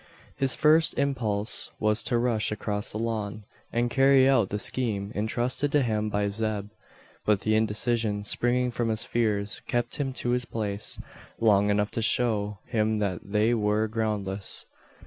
His 0.35 0.55
first 0.55 0.97
impulse 0.97 1.69
was 1.79 2.01
to 2.05 2.17
rush 2.17 2.51
across 2.51 2.91
the 2.91 2.97
lawn, 2.97 3.45
and 3.71 3.91
carry 3.91 4.27
out 4.27 4.49
the 4.49 4.57
scheme 4.57 5.11
entrusted 5.13 5.71
to 5.73 5.83
him 5.83 6.09
by 6.09 6.27
Zeb. 6.29 6.71
But 7.23 7.41
the 7.41 7.53
indecision 7.53 8.23
springing 8.23 8.71
from 8.71 8.89
his 8.89 9.05
fears 9.05 9.59
kept 9.67 9.97
him 9.97 10.11
to 10.13 10.31
his 10.31 10.45
place 10.45 10.97
long 11.39 11.69
enough 11.69 11.91
to 11.91 12.01
show 12.01 12.57
him 12.65 12.97
that 12.97 13.19
they 13.23 13.53
were 13.53 13.87
groundless. 13.87 14.65